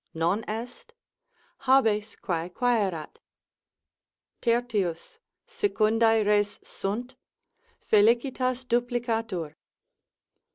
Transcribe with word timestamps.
Non 0.15 0.43
est? 0.47 0.93
habes 1.67 2.15
quae 2.23 2.49
quaerat.—3. 2.49 5.19
Secundae 5.45 6.23
res 6.25 6.59
sunt? 6.63 7.13
felicitas 7.85 8.63
duplicatur. 8.65 9.53